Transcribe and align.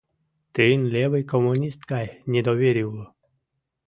Тыйын 0.53 0.81
левый 0.95 1.23
коммунист 1.31 1.81
гай 1.91 2.07
недоверий 2.31 2.87
уло. 2.91 3.05